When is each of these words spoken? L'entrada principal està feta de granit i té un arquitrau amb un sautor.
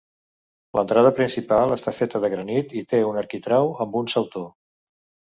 L'entrada 0.77 1.09
principal 1.17 1.73
està 1.75 1.93
feta 1.97 2.21
de 2.23 2.31
granit 2.35 2.73
i 2.81 2.83
té 2.93 3.01
un 3.09 3.19
arquitrau 3.23 3.69
amb 3.85 3.99
un 4.01 4.09
sautor. 4.15 4.49